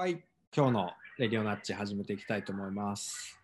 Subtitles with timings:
[0.00, 0.24] はい、
[0.56, 3.38] 今日のレディオナッチ始めていきたいと思います。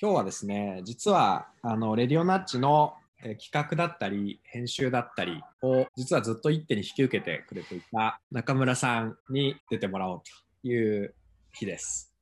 [0.00, 10.22] 今日はですね、実はあのレディオナッチの企画だったり編集だったりを実はずっと一手に引き受けてくれていた中村さんに出てもらおう
[10.62, 11.16] という
[11.52, 12.14] 日です。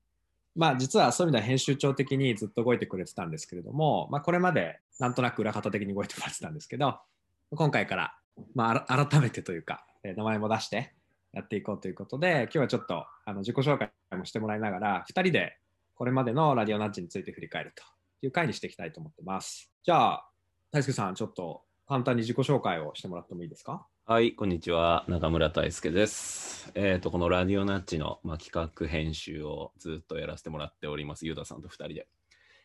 [0.56, 6.98] まあ実はそういう意味では編集長的にずっと動いてくれてたんですけれども、まあ、これまでなんとなく裏方的に動いてもらってたんですけど
[7.50, 8.14] 今回から、
[8.54, 10.95] まあ、改めてというか名前も出して
[11.32, 15.57] やっていこうということで今日はちょっとあの自己紹介もしてもらいながら2人で
[15.94, 17.84] これまでのラディオナッジについて振り返ると
[18.26, 19.71] いう回にしていきたいと思ってます。
[19.82, 20.29] じゃあ
[20.72, 23.86] 大輔さんちょっと簡単に自己紹介をしてもらってもいいですか？
[24.07, 25.04] はい、こんにちは。
[25.08, 26.72] 中村大輔です。
[26.74, 31.26] えっ、と、このラディオナッチの、まあ、企画編集をずっとやらせてもらっております。
[31.26, 32.08] ゆうたさんと2人で。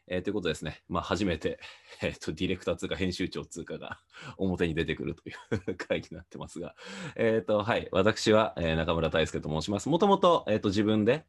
[0.07, 1.59] えーということですね、まあ、初めて、
[2.01, 3.99] えーと、ディレクター通貨、編集長通貨が
[4.37, 5.33] 表に出てくるとい
[5.71, 6.75] う 会議になってますが、
[7.15, 9.89] えっ、と、はい、私は、えー中村大輔と申します。
[9.89, 11.25] もともと、えっ、と、自分で、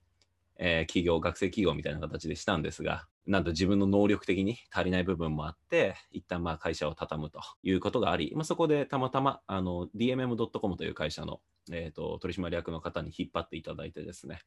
[0.59, 11.41] えー企業、学生企業みたいな形でしたんですが、なんと自分の能力的に足りない部分もあって、一旦まあ会社を畳むということがあり、まあ、そこでたまたまあの DMM.com という会社の、
[11.73, 14.41] えー、と取締役の方に引っ張っていただいてですね、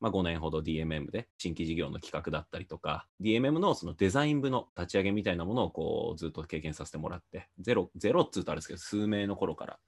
[0.00, 9.78] まあ、5年ほど DMM で新規事業の企画だったりとか、DMM のそのデザイン部の立ち上げみたいなものをこうずっと経験させてもらって、ゼロ、ゼロっつうとあれですけど、数名の頃から、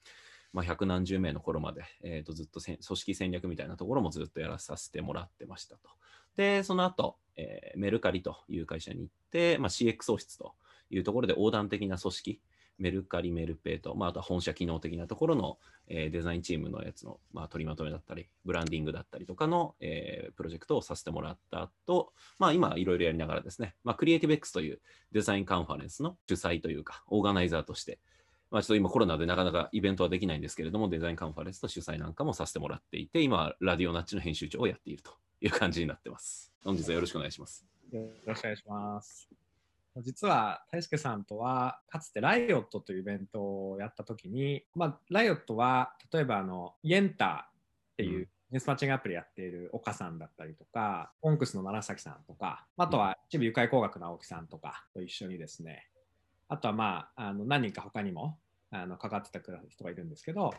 [0.52, 5.90] まあ、百何十名の頃まで、えー、とずっと組織戦略みたいなところもずっとやらさせてもらってましたと。
[6.36, 10.54] で、その後、えーメルカリという会社に行って、まあ、CX 創出と
[10.90, 12.40] いうところで横断的な組織、
[12.78, 24.80] メルカリ、メルペイと、まあ、あと本社機能的なところの、えーデザインチームのやつの、まあ、取りまとめだったり、ブランディングだったりとかの、えープロジェクトをさせてもらった後、まあ、今いろいろやりながらですね、まあ、クリエイティブ X という
[25.12, 27.98] デザインカンファレンスの主催というか、オーガナイザーとして、
[28.50, 36.52] まあ、ちょっと今コロナでなかなかイベントはできないんですけれども、デザインカンファレンスと主催なんかもさせてもらっていて、今ラディオナッチの編集長をやっているという感じになってます。
[36.64, 37.66] 本日はよろしくお願いします。
[37.92, 39.47] よろしくお願いします。
[39.96, 47.50] 実は大輔さんとはかつてライオットというイベントをやった時に、まあ、ライオットは例えばあのイエンタ
[47.94, 48.28] っていううん。
[48.48, 55.86] ビジネスマッチングアプリやっている岡さんだったりとか、オンクスの楢崎さんとか、あとは一部愉快工学の青木さんとかと一緒にですね、
[56.48, 58.38] あとはまあ、あの何人か他にも
[58.70, 60.54] あの関わってた人がいるんですけど、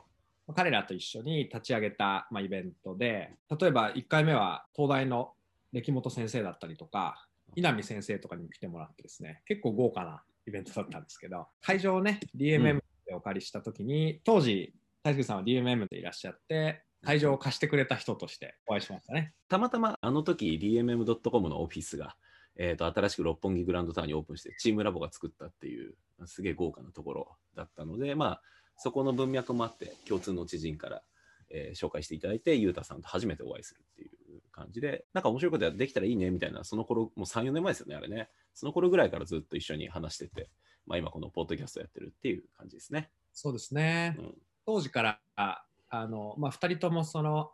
[0.55, 5.33] 彼らと一緒に立ち上げた、まあ、イベントで、例えば1回目は東大の
[5.71, 14.73] 歴本先生だったりとか、稲見先生とかにも来てもらってですね、結構豪華なイベントだったんですけど、会場をね、DMM でお借りしたときに、当時、
[15.03, 19.33] 大輔さんは DMM でいらっしゃって、会場を貸してくれた人としてお会いしましたね。
[19.47, 22.15] たまたまあの時 DMM.com のオフィスが、
[22.57, 25.95] えー、と新しく六本木グランドタウンにオープンしてチームラボが作ったっていう
[26.25, 28.41] すげえ豪華なところだったので、まあ、
[28.77, 31.01] そこの文脈もあって共通の知人から、
[31.49, 34.11] えー紹介していただいてゆうたさんと初めてお会いするっていう
[34.59, 40.49] 感じでなんか面白いことやできたらいいねみたいなその頃もう34年前ですよねあれねその頃ぐらいからずっと一緒に話してて、
[40.85, 43.09] まあ、今このポッドキャストやってるっていう感じですね。
[43.31, 44.15] そうですね。
[44.19, 44.35] うん
[44.69, 47.49] 当時からあの、まあ、2人ともその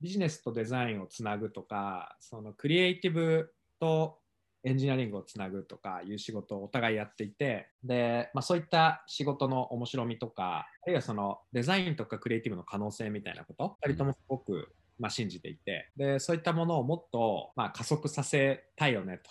[0.00, 4.18] ビジネスとデザインをつなぐとかそのクリエイティブと
[4.64, 19.30] エンジニアリングをつなぐとかいう仕事をお互いやっていてで、まあ、そういった仕事の面白みとかあるいはそのデザインとかクリエイティブの可能性みたいなこと2人ともすごく、まあ、信じていてでそういったものをもっと、まあ、加速させたいよねと。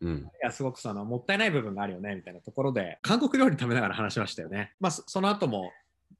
[0.00, 4.72] うんいやすごくそのもったいない部分があるよねみたいなところで韓国料理食べながら話しましたよね。
[4.80, 5.70] まあ、そその後も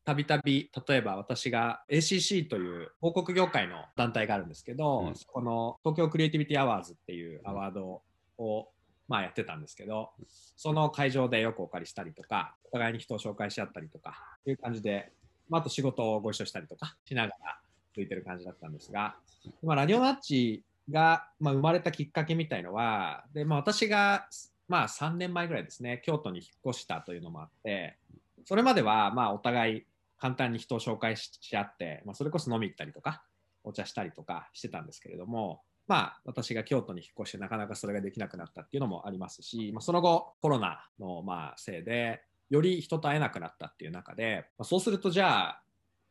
[0.04, 8.02] たびたび例えば私が ACC という広告業界の団体があるんですけど、うんそこの東京クリエイティビティアワーズっていうアワード
[8.38, 8.68] を、
[9.08, 10.10] まあ、やってたんですけど
[10.56, 15.12] その会場でよくお借りしたりとかお互いに人を紹介し合ったりとかいう感じで、
[15.48, 17.58] まあ、あと仕事をご一緒したりとかしながら
[17.94, 19.16] 続いてる感じだったんですが、
[19.62, 24.26] まあ、ラディオナッチが、まあ、生まれたきっかけみたいのはで、まあ、私が、
[24.68, 27.96] まあ、3年前ぐらいですね京都に引っ越したというのもあって
[28.44, 29.86] それまではまあお互い
[30.18, 33.22] 簡単に人を紹介しし合って、まあ、それこそ飲み行ったりとか
[33.64, 45.62] お茶したりとかしてたんですけれども、まあ、私が京都に引っ越してなかなかそれができなくなったっていうのもありますし、まあ、その後コロナのまあせいでより人と会えなくなったっていう中で、まあ、そうするとじゃあ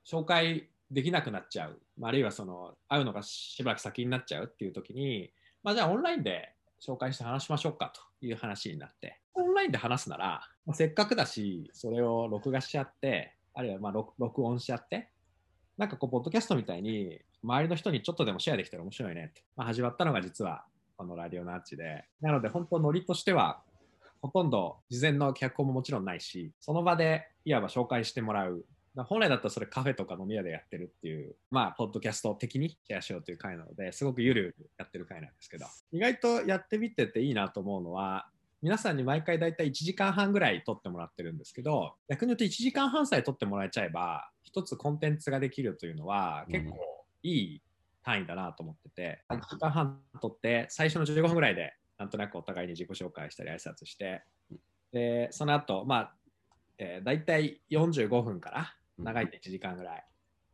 [0.05, 5.31] 紹介できなくなっちゃう、まあ、るいはその会うのがしばらく先になっちゃうっていう時に、
[5.63, 6.53] まあ、じゃあオンラインで
[6.85, 9.19] 紹介して話しましょうかという話になって。
[9.33, 15.09] オンラインで話すなら、まあせっかくだしそれを録画しちゃってあるいはま録音しちゃって
[15.77, 20.65] なんかこうポッドキャストみたいに周りの人にちょっとでもシェアできたら面白いねって、まあ、始まったのが実は
[20.97, 22.05] このラディオナッチで。
[22.19, 23.61] なので本当ノリとしては
[24.21, 28.65] ほとんど事前の脚本ももちろんないしその場でいわば紹介してもらう
[28.95, 38.27] 本来だったらそれカフェとか飲み屋でやってるっていう、まあ、ポッドキャスト的にシェアしようという回なので、すごくゆるゆるやってる回なんですけど、意外とやってみてていいなと思うのは、
[38.61, 46.77] 皆さんに毎回だいたい1時間半ぐらい撮ってもらってるんですけど、逆に言うと1時間半さえ撮ってもらえちゃえば、一つコンテンツができるというのは、結構
[47.23, 47.61] いい
[48.03, 54.23] 単位だなと思ってて、1時間半撮って、最初の15分ぐらいで、なんとなくお互いに自己紹介したり挨拶して、
[54.91, 56.13] で、その後、まあ、
[56.77, 60.05] えー、大体45分から長いと1時間ぐらい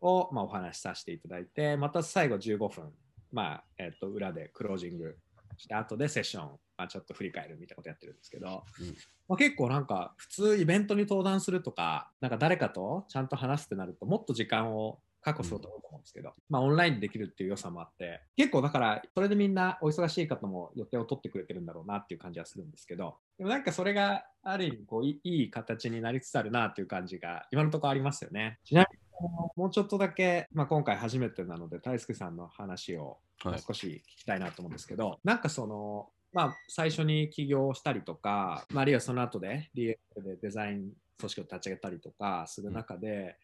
[0.02, 2.92] を、まあ、お話しさせていただいて、また最後15分、
[3.32, 5.18] まあ、えっ、と、裏でクロージング
[5.58, 8.88] して、後でセッション、まあ、ちょっと振り返るみたいなことやってるんですけど、うん。
[9.28, 28.60] まあ、結構なんか、普通イベントに登壇するとか、なんか誰かとちゃんと話すってなると、もっと時間を確保すると思うんですけど、まあ、オンラインでできるっていう良さもあって、結構だから、それでみんなお忙しい方も予定を取ってくれてるんだろうなっていう感じはするんですけど、でもなんかそれがある意味こういいい形になりつつあるなっていう感じが今のところありますよね。
[28.64, 33.62] ちなみにもうちょっとだけ、まあ、今回初めてなので大輔さんの話をはい。
[33.62, 43.38] 少し聞きたいなと思うんですけど、なんかその、まあ、最初に起業したりとか、まあ、あるいはその後で DF でデザイン組織を立ち上げたりとかする中で、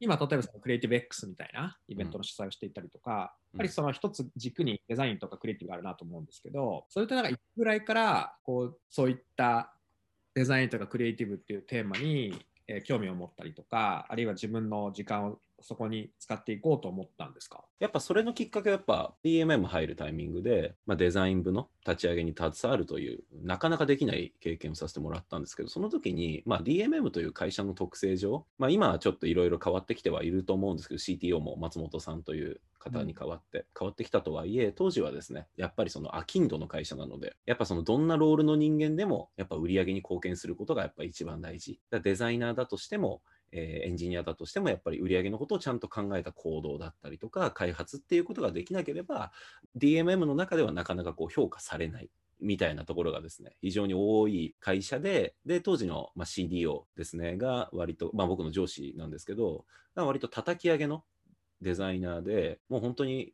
[0.00, 3.16] 今、例えばそのクリエイティブ X みたいなイベントの主催をしていたりとか、うん。
[3.16, 3.28] やっ
[3.58, 9.72] ぱりその一つ軸にデザインとかクリエイティブがあるなと思うんですけど、それってなんかいつぐらいからこうそういった
[10.34, 12.34] デザインとかクリエイティブっていうテーマに、
[12.68, 17.64] えー興味を持ったりとか、あるいは自分の時間をそこに使っていこうと思ったんですか？
[17.80, 41.80] やっぱそれのきっかけはやっぱ DMM 入るタイミングで、まあ、デザイン部の立ち上げに携わるというなかなかできない経験をさせてもらったんですけどその時に、まあ、DMM という会社の特性上、まあ、今はちょっといろいろ変わってきてはいると思うんですけど CTO も松本さんという方に変わって、変わってきたとはいえ当時はですねやっぱりそのアキンドの会社なのでやっぱそのどんなロールの人間でもやっぱ売り上げに貢献することがやっぱ一番大事。
[41.90, 43.20] だデザイナーだとしても
[43.52, 49.32] えーエンジニアだとしてもやっぱり売り上げのことをちゃんと考えた行動だったりとか開発っていうことができなければ
[49.76, 52.10] DMM の中ではなかなかこう評価されない
[52.40, 59.64] みたいなところがですね非常に多い会社でで当時の、ま、CDO ですねが割と、まあ、僕の上司なんですけど
[59.94, 61.02] 割と叩き上げの
[61.60, 63.32] デザイナーでもう本当に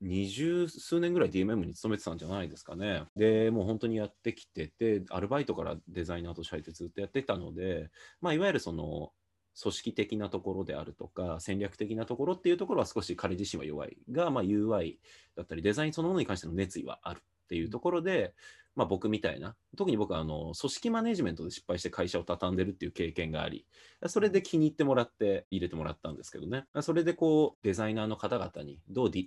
[0.00, 3.04] 二十数年ぐらい DMM に勤めてたんじゃないですかね。
[3.16, 7.90] でもう本当にやってきててアルバイトからデザイナーとしててずっとやってたので、
[8.20, 9.12] まあ、いわゆるその
[9.60, 14.96] 組織的なところであるとか戦略的なところっていうところは少し彼自身は弱いが、まあ、UI
[15.36, 18.34] だったりデザインそのものに関しての熱意はあるっていうところで、
[18.76, 23.66] まあ、僕みたいな特に僕はあの組織マネジメントで失敗して会社を畳んでるっていう経験があり
[24.06, 26.64] それで気に入ってもらって入れてもらったんですけどね。
[26.80, 29.26] それでこうデザイナーの方々にどうディ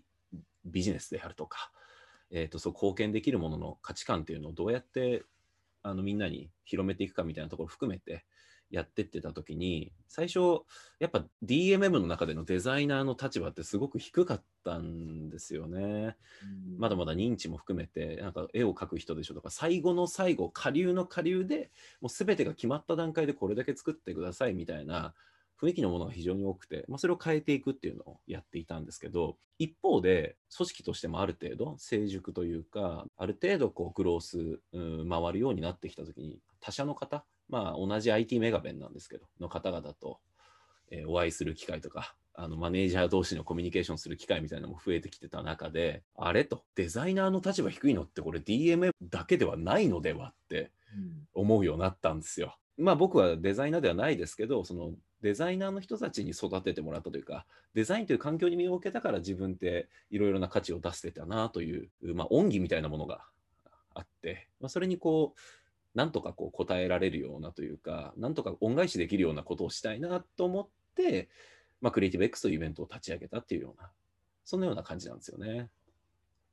[0.66, 1.72] ビジネスであるとか、
[2.31, 5.24] えー、とそう貢献できるものの価値観っていうのをどうやって
[5.84, 8.25] あのみんなに広めていくかみたいなところを含めて
[8.71, 10.39] やってってた時に最初
[11.00, 16.15] やっぱ DMM の中でのデザイナーの立場ってすごく低かったんですよね。
[16.77, 21.71] まだまだ認知も含めてなんか絵を描く人でしょとか最後の最後下流の下流で
[22.01, 25.13] もう全てが決まった段階でこれだけ作ってくださいみたいな
[25.63, 40.19] 雰囲気のものが非常に多くて、まあ、それを変えていくっていうのをやっていたんですけど一方で組織としてもある程度成熟というかある程度こうグロース、うん、回るようになってきた時に他社の方まあ同じ IT メガベンなんですけどの方々と、
[40.92, 50.72] えーお会いする機会とかあのマネージャー同士のコミュニケーションする機会みたいなのも増えてきてた中であれとデザイナーの立場低いのってこれ DMM だけではないのではって
[51.34, 52.58] 思うようになったんですよ。
[52.77, 63.22] まあ僕はデザイナーではないですけどそのデザイナーの人たちに育ててもらったというかデザインという環境に身を置けたから自分っていろいろな価値を出せてたなという、まあ、恩義みたいなものが
[63.94, 65.39] あって、まあ、それにこう
[65.96, 71.30] なんとかこう答えられるようなというかなんとか恩返しできるようなことをしたいなと思って、
[71.82, 73.90] まあ、クリエイティブ X というイベントを立ち上げたっていうような
[74.46, 75.70] そんなような感じなんですよね。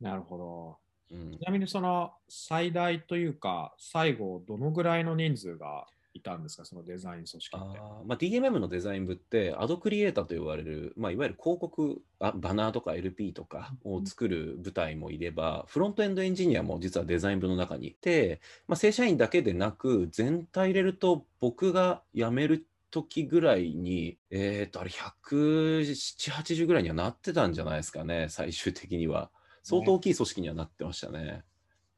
[0.00, 0.78] なるほど。
[1.12, 7.78] うんちなみにその最大というか、最後、どのぐらいの人数がいたんですか、そのデザイン組織って。
[8.04, 29.30] まあ、DMM のデザイン部って、アドクリエイターと呼ばれる、まあ、いわゆる広告あ、バナーとか LP とかを作る部隊もいれば、フロントエンドエンジニアも実はデザイン部の中にいて、まあ、正社員だけでなく、全体入れると、僕が辞める時ぐらいに、えっと、あれ、170、80ぐらいにはなってたんじゃないですかね、最終的には。
[29.62, 31.44] 相当大きい組織にはなってましたね。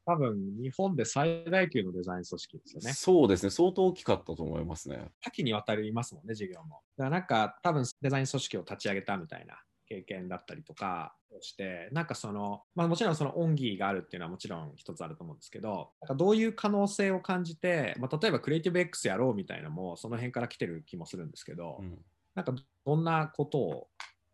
[0.05, 2.93] 多分、日本で最大級のデザイン組織ですよね。
[2.93, 5.11] そうですね、相当大きかったと思いますね。
[5.21, 6.81] 多岐にわたりますもんね、事業も。
[6.97, 21.97] だからなんか、多分デザイン組織を立ち上げたみたいな経験だったりとかをして、なんかその、まあもちろんその恩義があるっていうのはもちろん一つあると思うんですけど、なんかどういう可能性を感じて、まあ、例えばクリエイティブ X やろうみたいなのもその辺から来てる気もするんですけど、うん
[22.35, 23.87] なんかどんなことを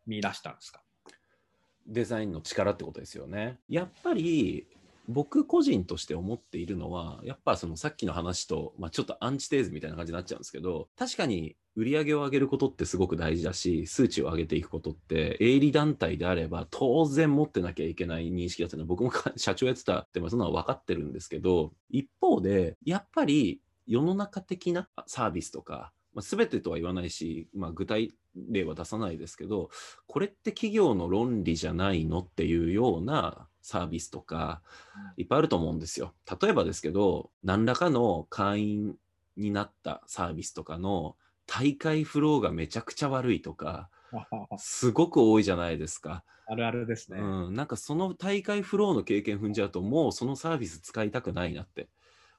[0.06, 0.82] 見出したんですか？
[1.86, 3.58] デザインの力ってことですよね。
[3.68, 4.66] やっぱり
[5.10, 28.12] 僕個人として思っているのはやっぱそのさっきの話と、まあ、ちょっとアンチテーズみたいな感じになっちゃうんですけど確かに売り上げを上げることってすごく大事だし数値を上げていくことって営利団体であれば当然持ってなきゃいけない認識だったのは僕も社長やってたってそんなの分かってるんですけど一方でやっぱり世の中的なサービスとかまあ、全てとは言わないし、まあ、具体
[28.50, 29.70] 例は出さないですけど、
[30.06, 34.62] これって企業の論理じゃないのっていうようなサービスとか、
[35.16, 36.14] いっぱいあると思うんですよ。
[36.40, 38.96] 例えばですけど、何らかの会員
[39.36, 43.90] になったサービスとかの大会フローがめちゃくちゃ悪いとか、
[44.58, 46.24] すごく多いじゃないですか。
[46.46, 47.20] あるあるですね。
[47.20, 51.88] うん、なんかその大会フローの経験踏んじゃうと、もうそのサービス使いたくないなって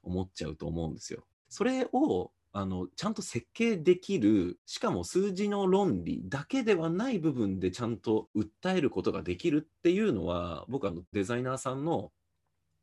[0.03, 1.23] 思っちゃうと思うんですよ。
[1.49, 12.11] それをあのちゃんと設計できるしかも数字の論理だけではない部分でちゃんと訴えることができるっていうのは僕はデザイナーさんの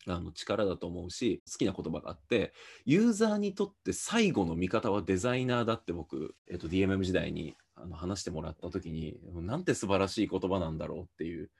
[0.06, 2.54] あの力だと思うし好きな言葉があって
[2.86, 11.50] ユーザーにとって最後の味方はデザイナーだって僕、えっと、DMM 時代にあの話してもらった時になんて素晴らしい言葉なんだろうっていう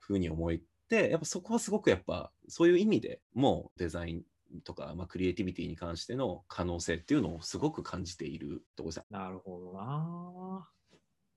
[0.00, 4.22] ふうに思ってやっぱそこはすごくやっぱそういう意味でもうデザイン
[4.64, 9.02] とか、まあ、クリエイティビティに関しての可能性っていうのをすごく感じているところです。
[9.10, 10.68] なるほどな。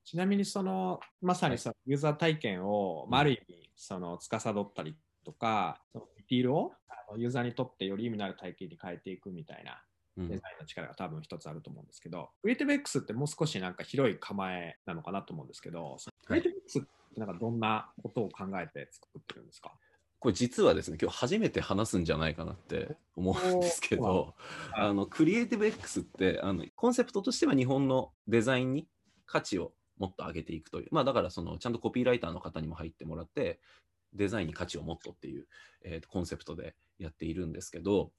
[0.04, 6.74] ちなみにそのまさにそのユーザー体験を、まあ、ある意味その司ったりとか、そのディティールを
[7.18, 9.84] ユーザーにとってより意味のある体験に変えていくみたいな
[10.18, 16.88] デザインの力が多分一つあると思うんですけど、クリエイティブ X ってもう少しなんか広い構えなのかなと思うんですけど、クリエイティブ X って
[17.20, 19.74] なんかどんなことを考えて作ってるんですか？
[20.22, 24.36] これ実はですね、今日初めて話すんじゃないかなって思うんですけど、
[24.72, 28.88] あのクリエイティブ X ってあのコンセプトとしては日本のデザインに
[29.26, 33.60] 価値をもっと上げていくという、まあだからそのちゃんとコピーライターの方にも入ってもらって、
[34.14, 35.48] デザインに価値をもっとっていう、
[35.84, 38.12] えー、コンセプトでやっているんですけど、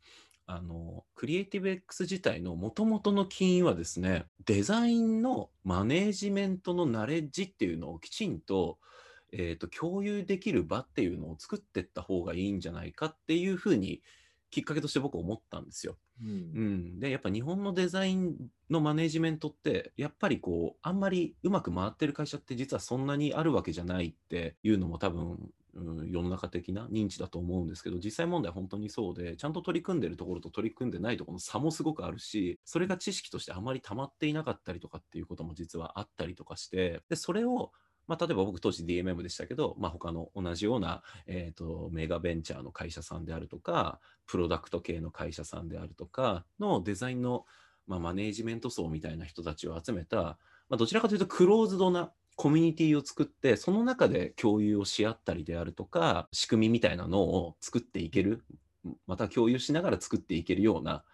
[0.46, 8.78] あのクリエイティブ X 自体のもともとの起因はですね、デザインのマネージメントのナレッジっていうのをきちんと
[9.32, 14.02] えーと、共有できる場っていうのを作っていった方がいいんじゃないかっていうふうに
[14.52, 15.96] きっかけとして僕思ったんですよ。
[16.22, 18.36] うん、うん、でやっぱ日本のデザイン
[18.68, 25.38] のマネジメントってやっぱりこうあんまりうまく回ってる会社って実はそんなにあるわけじゃないっていうのも多分、
[25.74, 37.72] うん、世の中的な認知だと思うんですけど実際問題本当にそうでちゃんと取り組んでるところと取り組んでないところの差もすごくあるしそれが知識としてあまり溜まっていなかったりとかっていうことも実はあったりとかしてでそれを
[38.06, 47.44] まあ、例えば僕当時 DMM でしたけど、まあ、他の同じような、えーと、メガベンチャーの会社さんであるとか、プロダクト系の会社さんであるとかのデザインの、
[47.86, 50.36] まあ、マネージメント層みたいな人たちを集めた、ま
[50.70, 58.42] あ、どちらかというとクローズドなコミュニティを作って、その中で共有をし合ったりであるとか、仕組みみたいなのを作っていける、
[59.06, 61.04] また共有しながら作っていけるような、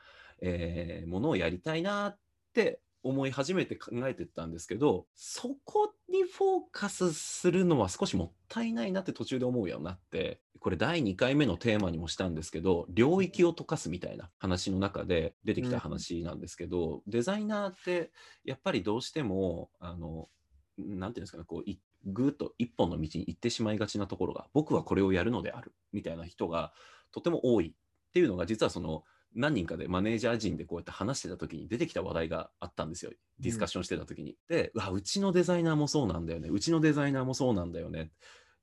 [0.41, 2.19] えー、ものをやりたいなっ
[2.55, 18.11] て思い始めて考えてったんですけどそこにフォーカスするのは少しもったいないなって途中で思うようになってこれ第2回目のテーマにもしたんですけど領域を溶かすみたいな話の中で出てきた話なんですけど、うん、デザイナーって
[18.45, 20.29] やっぱりどうしてもあの
[20.77, 21.71] なんていうんですかねこう
[22.05, 26.73] ぐっと一本の道に行ってしまいがちなところが僕はこれをやるのであるみたいな人が
[27.13, 33.13] とても多いっていうのが実はその何人かでマネージャー陣でこうやって話してた時に出てきた話題があったんですよ。
[33.41, 34.33] ディスカッションしてた時に。
[34.33, 36.49] うん、でうわうちのデザイナーもそうなんだよね。
[36.49, 38.11] うちのデザイナーもそうなんだよね。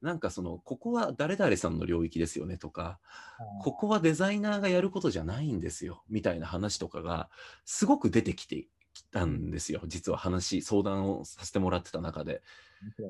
[0.02, 3.00] なんかそのここは誰々さんの領域ですよねとか
[3.64, 6.04] ここはデザイナーがやることじゃないんですよ。
[6.10, 7.30] みたいな話とかが
[7.66, 9.82] すごく出てきてきたんですよ。
[9.88, 12.42] 実は話相談をさせてもらってた中で。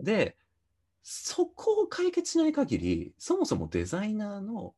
[0.04, 0.38] で
[1.08, 4.74] そこを解決しない限りそもそもデザイナーの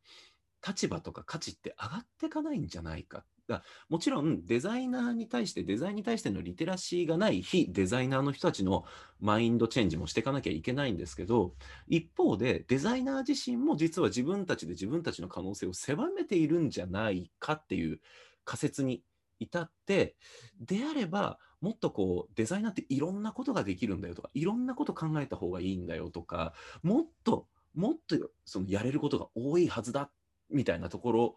[0.67, 3.24] 立場とか価値って上がっていかないんじゃないか。
[3.47, 8.83] だもちろんデザイナーに対してデザインに対してのリテラシーがない非デザイナーの人たちの
[9.21, 11.53] マインドチェンジもしていかなきゃいけないんですけど
[11.88, 18.01] 一方でデザイナー自身も実は自分たちで自分たちの可能性を狭めているんじゃないかっていう
[18.43, 19.01] 仮説に
[19.39, 20.15] 至って
[20.59, 30.12] であればもっとこうデザイナーっていろんなことができるんだよとかいろんなこと考えた方がいいんだよとかもっともっとそのやれることが多いはずだっ
[30.50, 31.36] みたいなところ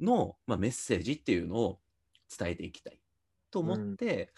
[0.00, 1.78] の、まあ、メッセージっていうのを
[2.38, 2.98] 伝えていきたい
[3.50, 4.32] と思って、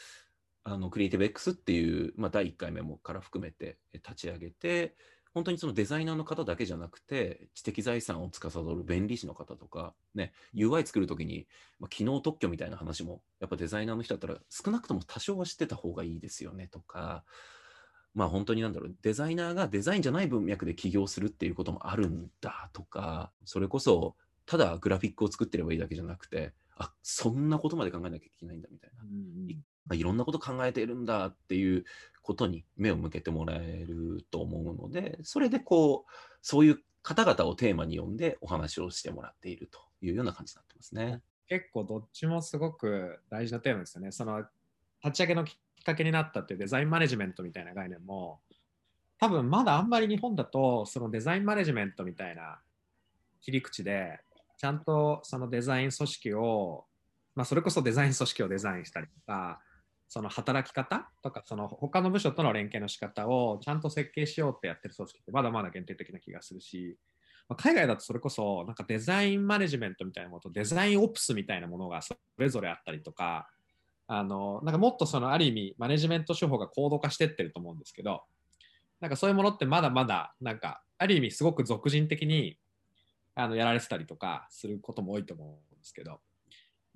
[0.65, 4.95] うん、あのクリエイティブ X っていう、まあ、第1回目もから含めて立ち上げて
[5.35, 11.47] 本当にそのデザイナーの方だけじゃなくて、知的財産を司る弁理士の方とか、ね、UI 作るときに、
[11.79, 17.25] まあ、機能特許みたいな話も、やっぱデザイナーの人だったら、少なくとも多少は知ってた方がいいですよねとか、
[18.15, 29.07] まあ本当になんだろう、デザイナーがデザインじゃない文脈で起業するっていうこともあるんだとか、それこそ、ただグラフィックを作ってればいいだけじゃなくて、あそんなことまで考えなきゃいけないんだみたいな、う
[29.95, 31.85] ん、いろんなこと考えているんだっていう
[32.23, 41.23] ことに目を向けてもらえると思うので、それでこう、そういう方々をテーマに呼んでお話をしてもらっているというような感じになってますね。
[41.49, 44.12] 結構どっちもすごく大事なテーマですよね。
[44.12, 44.45] その
[45.05, 48.40] 立ち上げのきっかけになったっていうデザインマネジメントみたいな概念も、
[49.19, 52.61] 多分まだあんまり日本だとそのデザインマネジメントみたいな
[53.40, 54.21] 切り口で
[54.57, 56.85] ちゃんとそのデザイン組織を、
[57.35, 59.61] まあ、それこそデザイン組織をデザインしたりとか
[60.09, 66.97] その働き方とかその他の部署との連携の仕方をちゃんと設計しようってやってる組織ってまだまだ限定的な気がするし、
[67.49, 73.49] まあ、海外だとそれこそなんかデザインマネジメントみたいなものとデザインオプスみたいなものがそれぞれあったりとか
[74.09, 78.23] あのなんかもっとそのある意味マネジメント手法が高度化してってると思うんですけど
[79.00, 82.59] なんかそういうものってまだまだなんかある意味すごく俗人的に
[83.35, 86.19] あのやられてたりとかすることも多いと思うんですけど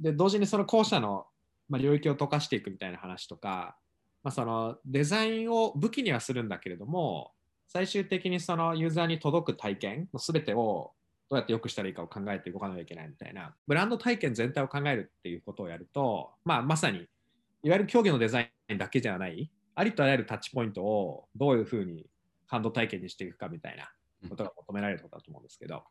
[0.00, 1.26] で同時にその後者の
[1.72, 3.76] まあ、領域を溶かしていくみたいな話とか、
[4.22, 7.32] まあ、そのデザインを武器にはするんだけれども
[7.66, 10.92] 最終的にそのユーザーに届く体験の全てを
[11.32, 16.98] どうやって良くしたらいいかを考えて動かなきゃいけないみたいなブランド体験全体を考えるっていうことをやると、まあ、まさに
[17.62, 22.04] いわゆる競技のデザインだけじゃないありとあらゆるタッチポイントをどういうふうに
[22.48, 23.90] 感動体験にしていくかみたいな
[24.28, 25.84] ことが求められることだと思うんですけど、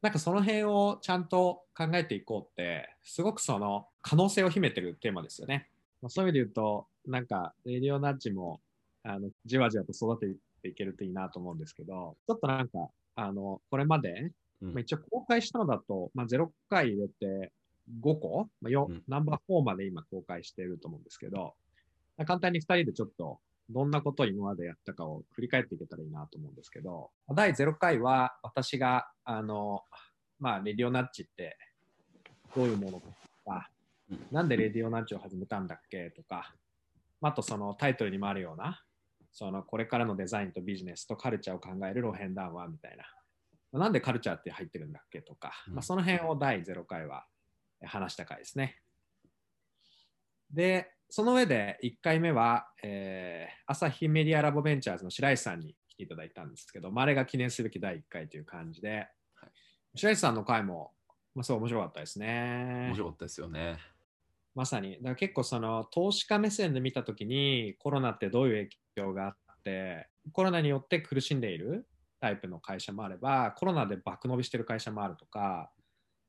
[0.00, 5.68] なんかその辺をちゃんと考えていこうって、すごくその可能性を秘めてるテーマですよね。
[6.00, 8.60] まあ、そういう意味で言うと、なんか、レディオナッジも、
[9.04, 14.32] あの、じわじわと育てていけるといいなと思うんですけど、ちょっとなんか、あの、これまで、
[14.62, 17.52] うん、まあ、一応公開したのだと、まあ、0回入れて
[18.00, 21.54] 5個、まあうん、ナンバー4まで今公開していると思うんですけど、
[22.26, 23.40] 簡単に2人でちょっと
[23.70, 29.82] どんなことを今までやったかを振り返っていけたらいいなと思うんですけど、第0回は私が、あの、
[30.38, 31.56] まあ、レディオナッチって
[32.54, 33.06] どういうものか
[33.44, 33.70] とか、
[34.30, 36.54] なんでレディオナッチを始めたんだっけとか、
[37.20, 38.82] あとそのタイトルにもあるような、
[39.32, 43.04] そのこれからのデザインとビジネスとカルチャーを考える路辺談話みたいな、
[43.72, 47.24] なんでカルチャーって入ってるんだっけとか、まあ、その辺を第0回は
[47.84, 48.78] 話した回ですね。
[50.50, 59.50] で、その上で1回目は、えー、朝日メディアラボベンチャーズの白石さんに来ていただいたんですけど、まあ、あれが記念すべき第1回という感じで、はい、
[59.94, 60.92] 白石さんの回も、
[61.34, 62.86] まあ、そう面白かったですね。
[62.88, 63.78] 面白かったですよね。
[64.54, 71.86] まさに、だから結構その投資家目線で見たときにコロナってどういう影響があって、コロナによって苦しんでいる
[72.22, 75.72] タイプの会社もあれば、コロナで爆伸びしてる会社もあるとか、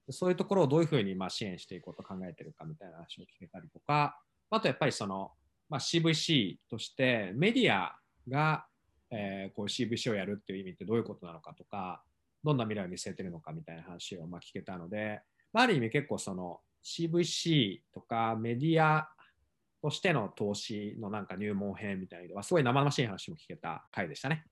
[0.09, 5.31] そういうところをどういうふうにま支援していこうと考えてるかみたいな話を聞けたりとか、あとやっぱりその、
[5.69, 7.95] まあ、CVC としてメディア
[8.27, 8.65] が、
[9.11, 12.03] えー、こう CVC をやるっていう意味ってどういうことなのかとか、
[12.43, 15.21] どんな未来を見据えてるのかみたいな話をま聞けたので、
[15.53, 19.07] まあ、ある意味結構その CVC とかメディア
[19.79, 24.45] としての投資のなんか入門編みたいなのはすごい生々しい話も聞けた回でしたね。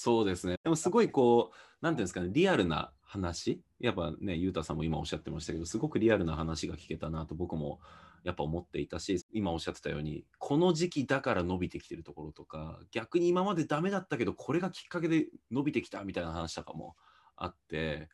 [0.00, 0.58] そうですね。
[0.62, 7.80] でもすごいこう、なんていうんですかね、リアルな話、やっぱね、ゆうたさんも今おっしゃってましたけど、すごくリアルな話が聞けたなと僕も
[8.22, 16.96] やっぱ思っていたし今おっしゃってたようにこの時期だから伸びてきてるところとか逆に今までダメだったけどこれがきっかけで伸びてきたみたいな話とかも
[17.36, 18.08] あって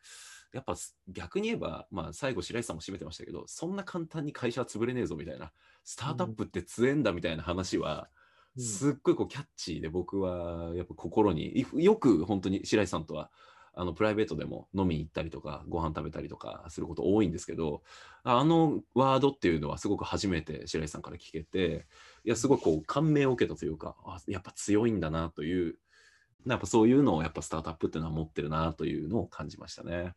[0.53, 0.75] やっぱ
[1.07, 5.51] 逆に言えば、まあ、最後白石さんも締めてましたけどそんな簡単に会社は潰れねえぞみたいな
[5.83, 8.09] スタートアップって強えんだみたいな話は、
[8.57, 13.29] すっごいこうキャッチーで僕はやっぱ心によく本当に白石さんとは
[13.73, 17.83] あのプライベートでも飲みに行ったりとかご飯食べたりとかすること多いんですけど
[18.23, 21.85] あのワードっていうのはすごく初めて白石さんから聞けて
[22.23, 25.75] いやすごくこう感銘を受けたというかあやっぱ強いんだなという
[26.47, 30.13] やっぱそういうのをやっぱスタートアップっていうのは持ってるなというのを感じましたね。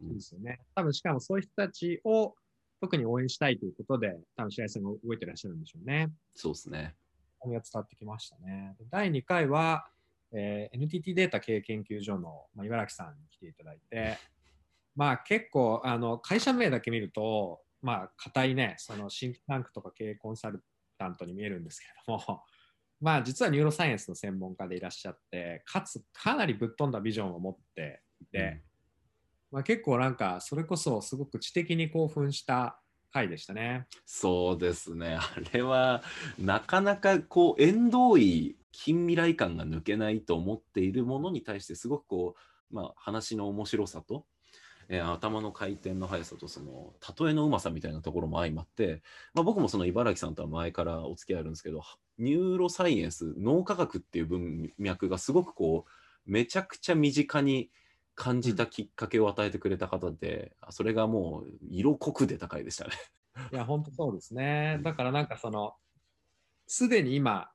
[0.00, 0.60] そうですよね。
[0.74, 2.34] 多分しかもそういう人たちを
[2.80, 6.10] 特に応援したいということで、多分白石さんが動いてらっしゃるんでしょうね。
[6.34, 6.94] そうですね。
[7.48, 8.76] 伝わってきましたね。
[8.90, 9.86] 第2回は、
[10.32, 14.18] えー、NTT データ経営研究所の、まあ、茨城さんに来ていただいて、
[14.94, 20.62] まあ、結構あの会社名だけ見ると、まあ、硬いね、そのシンクタンクとか経営コンサル
[20.98, 22.44] タントに見えるんですけれども、
[23.00, 28.62] まあ、実はニューロサイエンスの専門家でいらっしゃって、かつかなりぶっ飛んだビジョンを持っていて、うん、
[29.52, 32.79] まあ、結構なんか、それこそすごく知的に興奮した
[33.12, 33.86] 回でしたね。
[34.06, 35.18] そうですね。
[35.20, 36.02] あれは、
[36.38, 42.34] なかなかこう、縁遠い近未来感が抜けないと思っているものに対してすごくこ
[42.70, 44.24] う、まあ、話の面白さと、
[44.88, 49.02] えー、頭の回転の速さとその例えのうまさみたいなところも相まって、
[49.34, 51.82] まあ、僕もその茨城さんとは前からお付き合いあるんですけど
[52.18, 57.70] ニューロサイエンス脳科学っていう文脈がすごくこうめちゃくちゃ身近に
[58.20, 62.90] 感じたきっかけを与えてくれた方で、うん、それがもう色濃く出た回でしたね。
[63.50, 64.78] いや本当そうですね。
[64.82, 65.72] だからなんかその
[66.66, 67.50] すでに今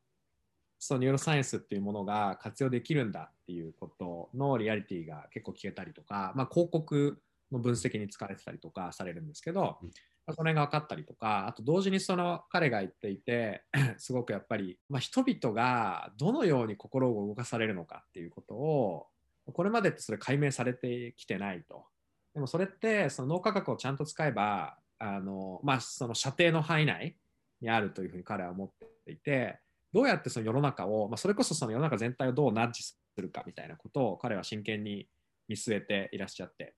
[0.80, 9.92] そのニューロサイエンスっていうものが活用できるんだっていうことのリアリティが結構聞けたりとか、まあ、広告の分析に使われてたりとかされるんですけど、うん、
[10.34, 13.64] その辺が分かったりとかあと同時にその彼が言っていて
[13.98, 19.06] すごくやっぱり、まあ、人々がどのように心を動かされるのかっていうことを
[19.54, 21.86] これまでってそれ解明されてきてないと。
[22.34, 27.16] でもそれってその脳科学をちゃんと使えばあの、まあ、その射程の範囲内
[27.62, 28.70] にあるというふうに彼は思っ
[29.06, 29.60] ていて
[29.94, 35.08] どうやってその世の中を、まあ、それこそその世の中全体をどうナッジするかみたいなことを彼は真剣に
[35.48, 36.76] 見据えていらっしゃって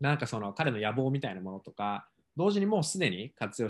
[0.00, 3.68] なんかその彼の野望みたいなものとか同時にもうすでに活用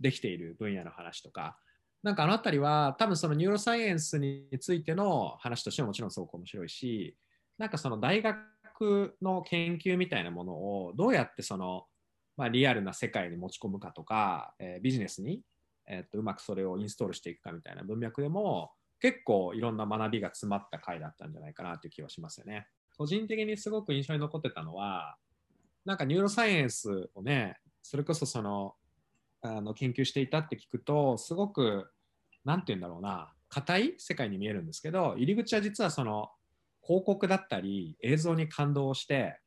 [0.00, 1.58] できている分野の話とか
[2.02, 7.14] なんかあの辺りは多分そのニューロサイエンスについての話としてももちろんすごく面白いし
[7.60, 11.84] なんかその大学の研究みたいなものをどうやってその、
[12.36, 15.42] まあ、リアルな世界に持ち込むかとか、えー、ビジネスに
[15.90, 18.70] えー、とうまくそれをインストールしていくかみたいな文脈でも
[19.00, 22.68] 結構いろんな学びが詰まった回だったんじゃないかなという気はしますよね。
[22.96, 25.16] 個人的にすごく印象に残ってたのは
[25.84, 28.74] なんかニューロサイエンスをねそれこそその
[29.42, 31.90] あの研究していたって聞くとすごく
[32.44, 36.30] 何て言うんだろうな硬い世界に見えるんですけど入り口は実はその
[36.90, 39.38] 広告だったり映像に感動して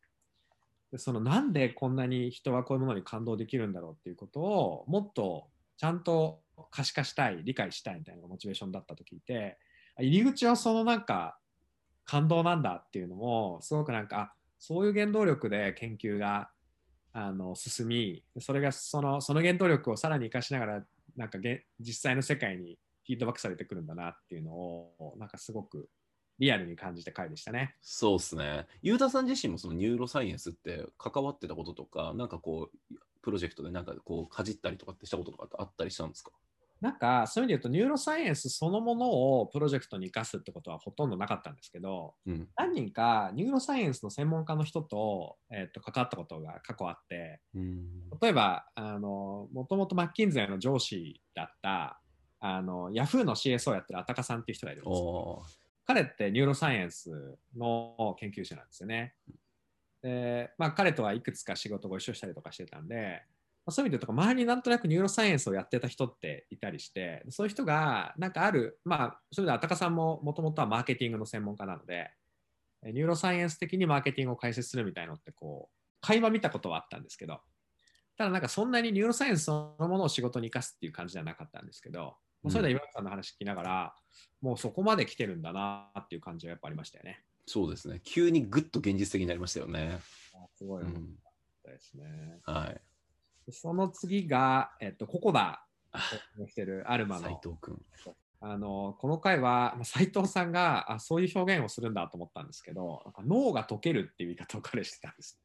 [0.95, 6.39] そのなんでこんなに人はこういうものに感動できるんだろうっていうことをもっとちゃんと
[6.71, 9.58] 可視化したい理解したいみたいなのがモチベーションだったと聞いて
[9.97, 11.38] 入り口はそのなんか
[12.06, 16.49] 感動なんだっていうのもすごくなんかそういう原動力で研究が
[17.12, 20.84] あの進みそれがそのその原動力をさらに生かしながら
[21.17, 21.39] なんか
[21.82, 25.89] 実際の世界にフィードバックされてくるんだなっていうのをなんかすごく
[26.39, 27.76] リアルに感じた回でしたね。
[27.82, 28.67] そうですね。
[28.82, 36.32] ユータさん自身もそのニューロサイエンスって関わってたこととか、なんかこう、プロジェクトでなんかこうかじったりとかってしたこととかってあったりしたんですか？
[36.82, 47.86] なんかそういう意味で言うとニューロサイエンスそのものをプロジェクトに生かすってことはほとんどなかったんですけど、うん、何人かニューロサイエンスの専門家の人と,、えー、と関わったことが過去あって、うん、
[48.22, 52.02] 例えばあのもともとマッキンゼーの上司だった
[52.41, 57.10] あのヤフーの CSO をやってるアタカさんっていう人がいるんです彼ってニューロサイエンス
[57.58, 59.15] の研究者なんですよね。
[60.02, 63.24] で、まあ、彼とはいくつか仕事ご一緒したりとかしてたんで、
[63.65, 72.12] まあ、そういう意味でとか周りになんとなくニューロサイエンスをやってた人っていたりしてそういう人がなんかあるまあそれでアタカさんももともとはマーケティングの専門家なので
[72.84, 77.39] ニューロサイエンス的にマーケティングを解説するみたいのってこう会話見たことはあったんですけど
[78.17, 83.95] ただなんかそんなにニューロサイエンスそのものを仕事に生かすっていう感じじゃなかったんですけど、うん、それで岩木さんの話聞きながら
[84.41, 87.23] もうそこまで来てるんだなっていう感じがやっぱありましたよね。
[87.45, 88.01] そうですね。
[88.03, 89.99] 急にぐっと現実的になりましたよね。
[90.58, 91.15] すごい、うん、
[91.65, 92.39] ですね。
[92.43, 92.82] はい。
[93.51, 95.65] その次が、えっと、ココダ
[96.39, 97.23] をしてるアルマの。
[97.23, 97.82] 斉藤君。
[98.45, 105.39] あのこの回は斉藤さんがあそういう表現をするんだと思ったんですけどなんか脳が溶けるっていう言い方を彼してたんです。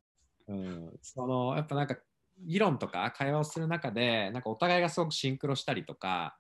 [0.49, 1.97] うん、そのやっぱなんか
[2.45, 6.37] 議論とか会話をする中でなんかお互いがすごくシンクロしたりとか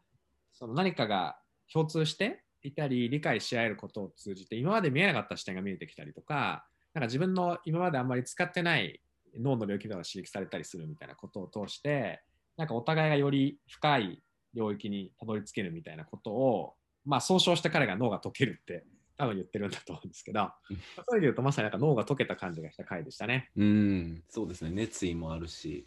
[0.59, 1.39] その何かが
[1.73, 9.01] 共通していたり理解し合えることを通じて今まで見えなかった視点が見えてきたりとかなんか自分の今まであんまり使ってない
[9.39, 12.23] 脳の領域では刺激されたりするみたいなことを通して
[12.57, 18.85] なんかお互いがより深い領域にたどり着けるみたいなことを、まあ、総称して彼が脳が解けるって
[19.17, 23.51] 多分言ってるんだと思うんですけど、そういう意味で言うとまさになんか脳が解けた感じがした回でしたね。
[23.57, 24.25] うん。
[24.29, 24.71] そうですね。
[24.71, 25.87] 熱意もあるし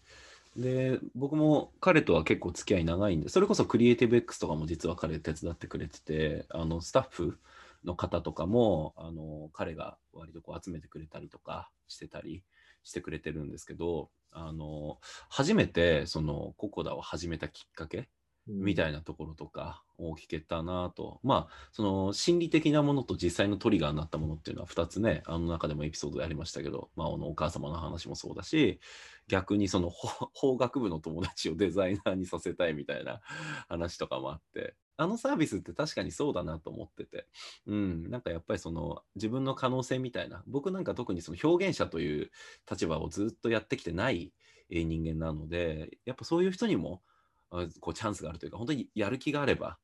[0.56, 7.40] で僕も彼とは結構付き合い長いんでそれこそクリエイティブ X とかも実は彼手伝ってくれててあのスタッフ
[7.86, 12.44] の方とかもあの彼が割とこう集めてくれたりとかしてたり
[12.84, 18.10] してくれてるんですけどあの初めてそのココダを始めたきっかけ
[18.47, 28.80] みたいなところとかを聞けたなと、まあその心理的なものと実際のトリガーになったものっていうのは2つねあの中でもエピソードでありましたけど、まあ、あのお母様の話もそうだし
[29.27, 33.21] 逆にその法学部の友達をデザイナーにさせたいみたいな
[33.69, 37.25] 話とかもあってあのサービスって確かにそうだなと思ってて、
[37.65, 42.30] うん、なんかやっぱりその自分の可能性みたいな、僕なんか特にその表現者という
[42.69, 44.32] 立場をずっとやってきてない
[44.69, 47.01] 人間なので、やっぱそういう人にも
[47.80, 49.78] こうチャンスがあるというか、本当にやる気があれば、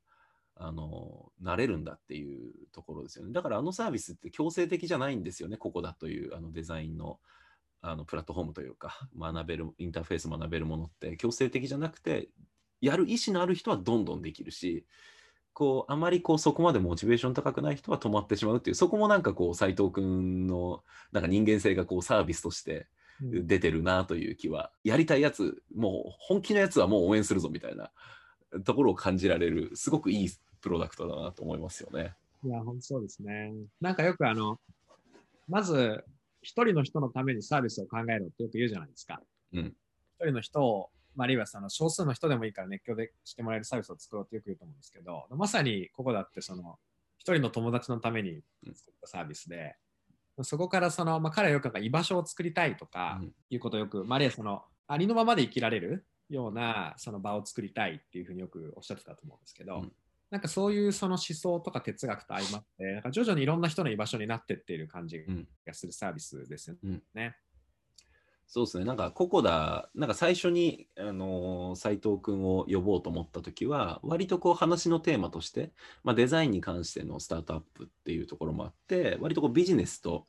[0.56, 3.32] あのなれるんだっていうところですよね。
[3.32, 7.20] だからあのサービスって強制的じゃないんですよね、ここだというあのデザインの
[7.82, 12.30] あのプラットフォームというか、学べる、インターフェース学べるものって強制的じゃなくて、
[12.82, 14.86] やる意思のある人はどんどんできるし、
[15.54, 22.88] こうあまりこうそこまでモチベーション高くない人は止まってしまうっていう、そこもなんかこう斎藤君のなんか人間性がこうサービスとして
[23.22, 27.92] 出てるなという気は、やりたいやつ、もう本気のやつはもう応援するぞみたいな
[28.64, 30.30] ところを感じられる、すごくいい
[30.62, 32.16] プロダクトだなと思いますよね。
[32.44, 33.54] いや、本当そうですね。
[33.82, 34.60] なんかよくあの、
[35.48, 36.04] まず
[36.42, 39.22] 一人の人のためにサービスを考えろってよく言うじゃないですか。
[39.54, 39.66] うん。
[40.20, 46.78] 一人の人を、まあ、あるいはその少数の人でもいいから熱狂でしてもらえるサービスを作ろうってよく言うと思うんですけど、まさにここだってその
[47.18, 48.42] 一人の友達のために
[48.74, 49.76] 作ったサービスで、
[50.44, 59.92] そこからその、まあ、彼はよく居場所を作りたいとかいうことをよく、まあ、あるいはそのありのままで生きられるようなその場を作りたいっていうふうによくおっしゃってたと思うんですけど、うん。
[60.30, 65.48] なんかそういうその思想とか哲学と相まって、なんか徐々にいろんな人の居場所になってっている感じうん。
[65.66, 67.04] がするサービスですようん。
[67.14, 67.36] ね。
[68.50, 75.74] そうですね、なんかココダ、なんか最初に、あのー藤君を呼ぼうと思ったときは、割とこう話のテーマとして、
[76.06, 80.28] まあ、デザインに関してのスタートアップっていうところもあって、割とこうビジネスと、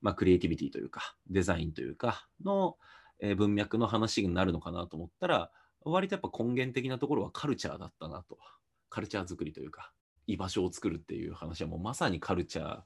[0.00, 2.76] まあ、クリエイティビティというか、デザインというかの、
[3.20, 5.50] えー文脈の話になるのかなと思ったら、
[5.84, 8.38] 割とやっぱ根源的なところはカルチャーだったなと。
[8.88, 9.90] カルチャー作りというか、
[10.28, 12.80] 居場所を作るっていう話はもうまさにカルチャー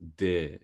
[0.00, 0.60] で、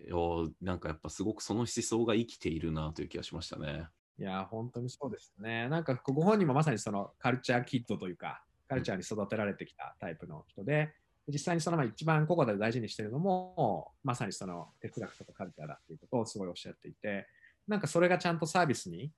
[0.61, 3.87] なんかやっぱすごくその思想が生きているなという気がしましたね。
[4.19, 5.67] いや、本当にそうですね。
[5.69, 10.93] なんかご本人もまさにそのカルチャーキッドというか、カルチャーに育てられてきたタイプの人で、
[11.27, 17.27] 実際にそのまあ一番ここで大事にしてるのも、まさにその哲学とかカルチャーだっていうことをすごいおっしゃっていて、
[17.67, 19.11] なんかそれがちゃんとサービスに、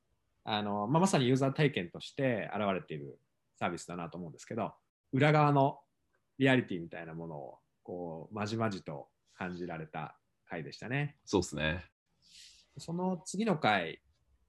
[0.44, 3.20] あのまあ、まさにユーザー体験として現れている
[3.58, 4.74] サービスだなと思うんですけど、
[5.12, 5.80] 裏側の
[6.38, 10.18] リアリティみたいなものをこうまじまじと感じられた
[10.50, 11.18] 回でしたね。
[11.26, 11.86] そうですね。
[12.78, 14.02] その次の回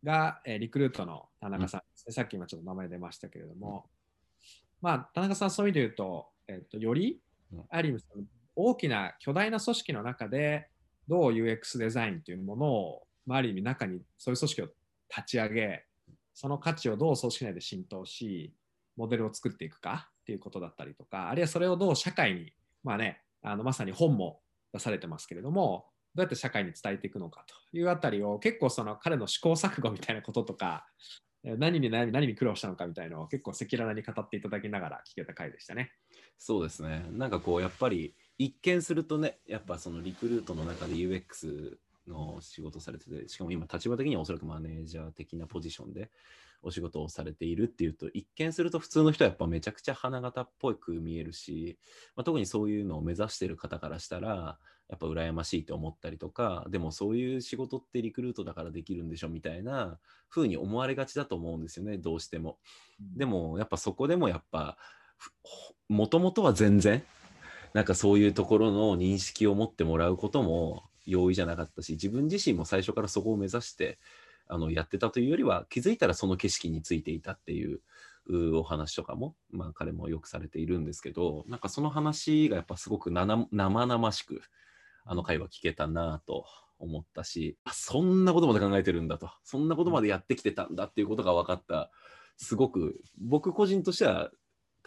[0.02, 3.86] が、えーリクルートの田中さんですね、さっき今ちょっと名前出ましたけれども、
[4.80, 7.20] まあ、田中さん、そういう意味で言うと、えっとより
[7.52, 8.02] うん、ある意味
[8.54, 10.68] 大きな巨大な組織の中で、
[11.08, 15.84] どう UX デザインというものを、まあ、ある意味中にそういう組織を立ち上げ、
[16.34, 18.54] その価値をどう組織内で浸透し、
[18.96, 24.40] モデルを作っていくかっていうことだったりとか、あるいはそれをどう社会に、まあね、あのまさに本も
[24.76, 30.86] 出されてますけれども、どうやって社会に伝えていくのかというあたりを結構その彼の試行錯誤みたいなこととか、
[31.44, 35.92] え何に悩み、何に苦労したのかみたいなのを結構赤裸々に語っていただきながら聞けた回でしたね。
[36.38, 37.06] そうですね。
[37.12, 41.76] なんかこう、やっぱり一見するとね、やっぱそのリクルートの中で UX
[42.08, 46.10] の仕事されてて、しかも今立場的にはおそらくマネージャー的なポジションで
[46.62, 51.78] お仕事をされているっていうと、一見すると普通の人はやっぱめちゃくちゃ花形っぽく見えるし、
[52.14, 62.58] まあ、特にそういうのを目指している方からしたら、やっぱ羨ましいと思ったりとか、でもそういう仕事ってリクルートだからできるんでしょみたいな風に思われがちだと思うんですよね、どうしても。
[63.00, 64.78] でもやっぱそこでもやっぱ
[65.88, 67.02] もともとは全然
[67.72, 73.98] なんかそういうところの認識を持ってもらうことも容易じゃなかったし自分自身も最初からそこを目指して
[74.48, 77.80] あのやってたというよりは気づいたらその景色についていたっていう
[78.56, 84.42] お話とかも、まあ、彼もよくされているんですけどなんかその話がやっぱすごく生々しく
[85.04, 86.44] あの会話聞けたなと
[86.78, 91.90] 思ったしそんなことまで考えてるんだとそんなことまでやってきてたんだっていうことが分かった
[92.36, 94.30] すごく僕個人としては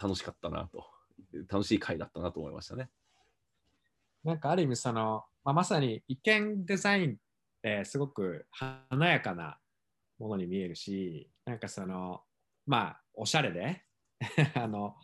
[0.00, 0.86] 楽しかったなと
[1.48, 2.88] 楽しい回だったなと思いましたね。
[4.24, 7.16] なんかある意味その、まあ、まさに一見デザイン
[7.60, 9.58] ってすごく華やかな
[10.18, 12.22] ものに見えるし、なんかその、
[12.66, 13.84] まあ、おしゃれで、
[14.54, 14.96] あの、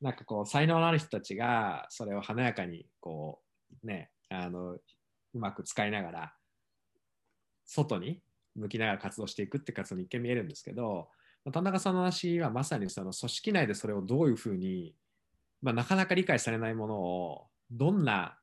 [0.00, 3.42] なんかこう、才能のある人たちがそれを華やかにこ
[3.82, 4.80] う、ね、あの、う
[5.34, 6.36] まく使いながら、
[7.64, 8.22] 外に
[8.54, 11.08] 向きながら活動していくって活動に一見見えるんですけど、
[11.50, 14.94] 田中さんの話はまさにその組織内でそれをどういうふうに、
[15.60, 18.38] まあ、なかなか理解されないものをどんな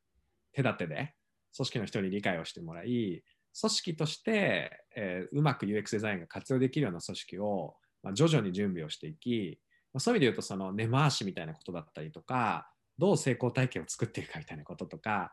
[0.52, 1.14] 手立てで
[1.56, 3.24] 組織の人に理解をしてもらい
[3.60, 9.60] 組織として、えーうまく UX デザインが活用できるような組織を、まあ、徐々に準備をしていき、
[9.94, 15.32] まあそういう意味で言うとその根回しみたいなことだったりとかどう成功体験を作っていくかみたいなこととか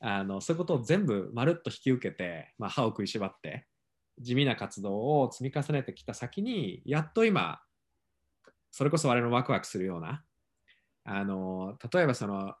[0.00, 3.66] あのそういうことを全部まるっと引き受けて、まあ、歯を食いしばって
[4.20, 7.60] 地味な活動を積み重ねてきた先にやっと今
[8.70, 10.22] それこそ我々のワクワクするような
[11.04, 12.54] あの例えばその、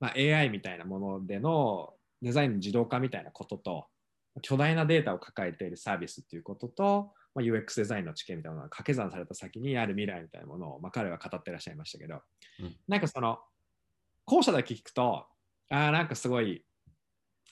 [0.00, 1.92] まあ、AI みたいなものでの
[2.22, 3.86] デザインの自動化みたいなことと
[4.42, 12.20] 巨大なデータを抱えているサービスっていうことと、まあ、UX デザインの知見みたいなものが掛け算された先にある未来みたいなものを、まあ、彼は語ってらっしゃいましたけど、
[12.60, 12.76] うん。
[12.88, 13.38] なんかその
[14.24, 15.26] 後者だけ聞くと、
[15.70, 16.64] ああ、なんかすごい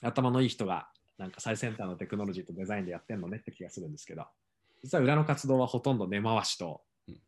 [0.01, 4.25] 頭のいい人が、なんか最先端のテクノロジーとデザインでやってんのねって気がするんですけど、
[4.81, 7.19] 実は裏の活動はほとんど根回しと、うん。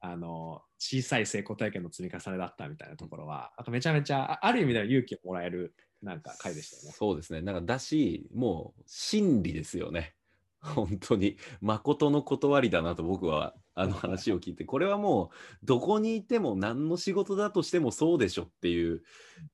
[0.00, 6.92] あの小さい成功体験の積み重ねだったみたいなところは、あとめちゃめちゃ、あある意味では勇気をもらえるなんか回でしたよね。
[6.96, 7.42] そうですね。
[7.42, 10.14] なんかだし、もう真理ですよね。
[10.62, 15.30] 本当に誠の断りだなと僕はあの話を聞いてこれはも
[15.62, 19.02] うどこにいても何の仕事だとしてもそうでしょっていう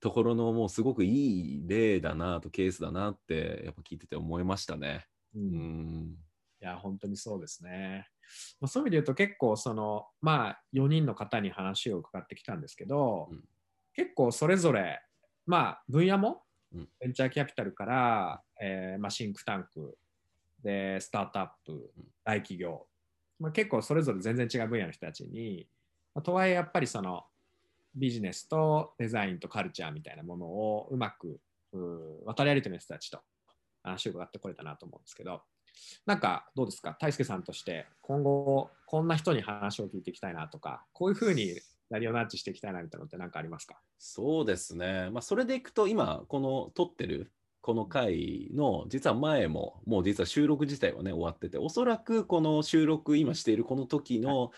[0.01, 5.07] ところのもうすごくいい例だなとケースだなってやっぱ聞いてて思いましたね。
[5.35, 6.17] ううんん
[6.61, 8.09] いや、本当にそうですね。
[8.61, 13.45] まあ、そういう意味で言うと結構その、まあ、4人の方に話を伺ってきたんですけど、うん
[13.97, 15.01] 結構それぞれ、
[15.47, 16.43] まあ、分野も、
[16.75, 16.89] うん。
[17.01, 19.97] ベンチャーキャピタルから、えーまあ、シンクタンク
[20.63, 21.91] でスタートアップ
[22.25, 22.87] 大企業、
[23.39, 25.67] まあ、結構それぞれ全然違う分野の人たちに、
[26.15, 27.25] まあとはいえやっぱりその
[27.95, 31.41] ビジネスとデザインとカルチャーみたいなものをうまく
[32.25, 33.21] 渡り歩いてる人たちと
[33.83, 35.43] 話を伺ってこれたなと思うんですけど。
[36.07, 36.97] なんかどうですか？
[36.99, 43.81] 大輔さんとして今後こんな人に話を聞いていきたいなとかこういうふうにラリオナッチしていきたいなみたいなのって何かありますか？
[43.99, 45.11] そうですね。
[45.11, 54.51] まあ、それでいくと、今、この撮ってる、この回の、実は前も、もう実は収録自体はね、終わってて、おそらくこの収録、今しているこの時の、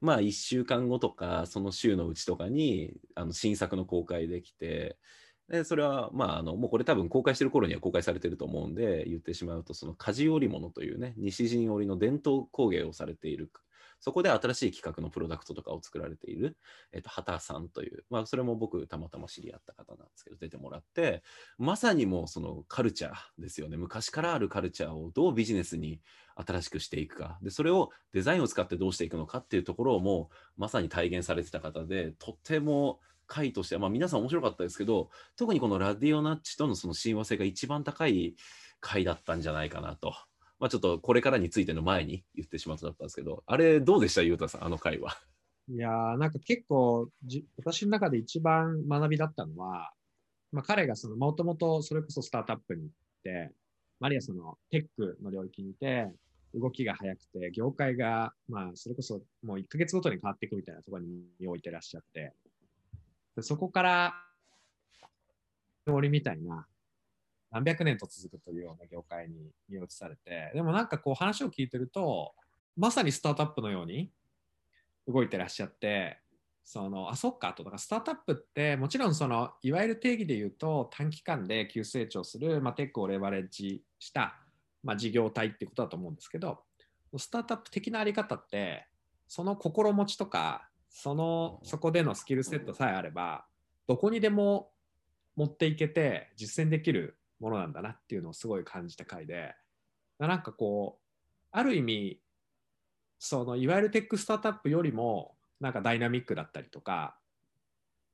[0.00, 4.98] まあ、1週間後とか、その週のうちとかに、あの新作の公開できて、
[5.48, 13.50] でそれは、まあ、あのもうこれ多分公開してる頃には公開されてると思うんで、言ってしまうと、その鍛冶織物というね、西陣織の伝統工芸をされている、
[14.00, 16.56] そこで新しい企画のプロダクトとかを作られている、
[16.92, 21.22] えっと、畑さんという、まあ、それも僕たまたま知り合った方なんですけど出てもらって
[21.58, 26.00] まさにもうそのカルチャーですよね昔からあるカルチャーをどうビジネスに
[26.36, 38.34] 新しくしていくかでそれをデザインを使ってどうしていくのかっていうところをもうまさに体現されてた方でとても回としては、まあ、皆さん面白かったですけど特にこのラディオナッチとのその親和性が一番高い
[38.80, 40.14] 回だったんじゃないかなと。
[40.58, 45.16] まあ、ちょっとこれからについての前に言ってしまったんですけど、あれどうでした、ゆうたさん、あの回は。
[45.68, 49.92] いやーなんか結構じ私の中で一番学びだったのは、
[50.52, 52.90] まあ、彼がそのもともとそれこそスタートアップに行っ
[53.22, 53.50] て、
[54.00, 56.10] あるいはそのテックの領域にいて、
[56.54, 61.08] 動きが速くて、業界がまあそれこそもう1ヶ月ごとに変わっていくみたいなところに
[61.40, 62.32] 身を置いてらっしゃって、
[63.36, 64.14] でそこから、
[65.86, 66.66] 森みたいな
[67.54, 72.34] 何百年と続くというような業界に身を移されて、でもなんかこう話を聞いてると、
[72.76, 74.10] まさにスタートアップのように
[75.06, 76.18] 動いてらっしゃって、
[76.64, 84.38] そのあそっかとだからスタートアップってもちろんそのいわゆる定義で言うと短期間で急成長する、まあ、テックをレバレッジした、
[84.82, 86.60] まあ、事業体ってことだと思うんですけど
[87.18, 88.86] スタートアップ的なあり方って
[89.28, 93.44] その心持ちとかそのそこでのスキルセットさえあれば
[93.86, 94.70] どこにでも
[95.36, 99.54] 持っていけて実践できるものなんだなっていうのをすごい感じた回で。
[100.18, 101.04] なんかこう
[101.50, 102.20] ある意味
[103.18, 107.16] そのいわゆるテックスタートアップよりもなんかダイナミックだったりとか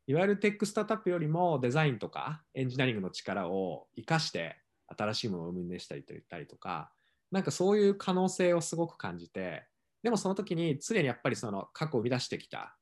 [0.07, 4.57] いわゆるテックスタートアップよりもデザインとかエンジニアリングの力を生かして
[4.97, 6.91] 新しいものを生み出したりと言ったりとか
[7.31, 9.65] なんかそういう可能性をすごく感じて
[10.03, 12.77] でもその時に常にやっぱりその過去を生み出してきた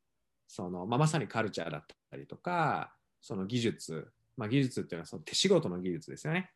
[0.46, 6.50] その、まあ、まさにカルチャーだったりとかその技術、まあ、技術っていうのはその手仕事の技術ですよね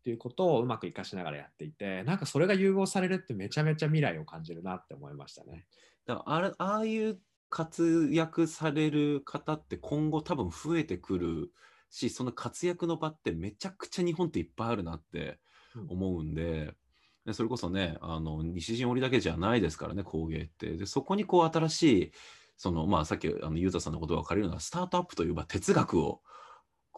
[0.00, 5.66] っていうことをうまく活かしながらやっていてなんかそれが融合されるってめちゃめちゃ未来を感じるなって思いましたね。
[6.06, 7.18] だからあれああいう
[7.50, 11.50] 活躍される方って今後多分増えてくる
[11.90, 15.38] しその活躍の場ってめちゃくちゃ日本っていっぱいあるなって
[15.88, 16.72] 思うんで。
[17.26, 22.12] でそれこそねあの西陣織だけじゃないですからね工芸ってでそこにこう新しい
[22.56, 26.22] そのまあさっきあのゆうたさんの言葉を借りるのはスタートアップというば哲学を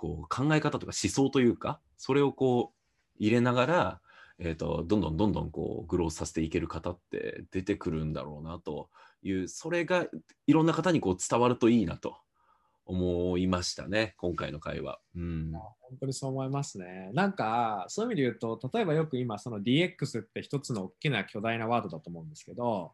[0.02, 4.00] こう考え方とか思想というかそれをこう入れながら、
[4.40, 8.88] えー、とどんどんどんどんこうグロースさせていける方って出てくるんだろうなと
[9.22, 10.06] いうそれが
[10.48, 12.16] いろんな方にこう伝わるといいなと
[12.84, 14.98] 思いましたね今回の会話。
[15.14, 17.10] うん、本当にそう思いますね。
[17.12, 22.90] なんかそういう意味で言うと例えばよく今その DX って一つの大きな巨大なワードだと思うんですけど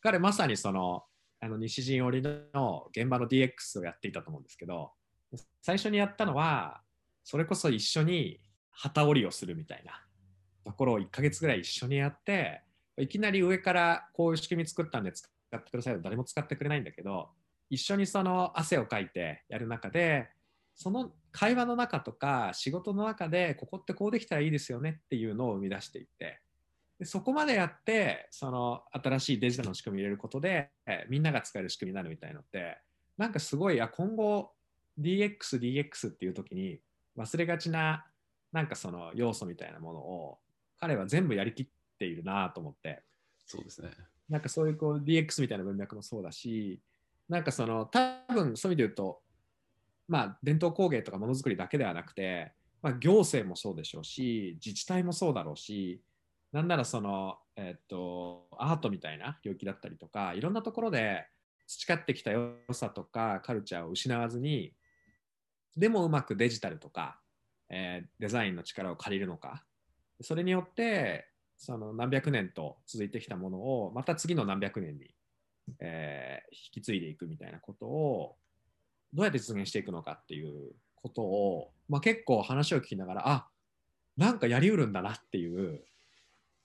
[0.00, 1.04] 彼まさにその
[1.38, 4.92] あの西陣織の現場の DX をやっていたと思うんですけど
[5.62, 6.80] 最初にやったのは
[7.24, 10.04] それこそ一緒に旗織りをするみたいな。
[10.64, 12.62] ところを1ヶ月ぐらい一緒にやって
[12.96, 17.28] いきなり上からこういう仕組み作ったんで使ってくださいと誰も使ってくれないんだけど
[17.70, 20.28] 一緒にその汗をかいてやる中で
[20.74, 26.40] その会話の中とか仕事の中でここってこうできたらいいですよねっていうのを生み出していって
[26.98, 30.70] でそこまでやってその新しいデジタルの仕組みを入れることで
[31.08, 32.78] みんなが使える仕組みになるみたいのって
[33.16, 34.52] なんかすごいあ今後
[35.00, 36.80] DX、DX っていう時に
[37.16, 38.04] 忘れがちな
[38.52, 40.38] なんかその要素みたいなものを
[40.78, 41.66] 彼は全部やりきっ
[41.98, 43.02] ているなと思って、
[43.46, 43.90] そうですね。
[44.28, 46.80] なんかそういうこう DX みたいな文脈もそうだし、
[47.28, 48.00] なんかその多
[48.32, 49.20] 分そういう意味で言うと、
[50.08, 56.00] まあ伝統工芸とかものづくりだけではなくて、まあ、行政もそうでしょうし、自治体もそうだろうし、
[56.52, 61.26] なんならその、えっと、アートみたいな領域だったりとか、いろんなところで
[61.66, 64.72] 培ってきた良さとかカルチャーを失わずに、
[65.76, 67.20] でもうまくデジタルとか、
[67.68, 69.64] えーデザインの力を借りるのか、
[70.20, 75.14] それによって、その何百年と続いてきたものを、また次の何百年に、
[75.80, 78.36] えー引き継いでいくみたいなことを、
[79.12, 83.48] どうやって実現していくのかっていうことを、まあ、結構話を聞きながら、あ
[84.16, 85.84] なんかやりうるんだなっていう、